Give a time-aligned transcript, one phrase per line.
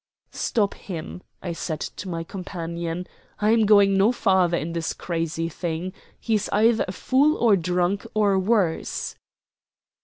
[0.31, 3.05] "Stop him," I said to my companion.
[3.39, 5.93] "I am going no farther in this crazy thing.
[6.19, 9.13] He's either a fool or drunk, or worse."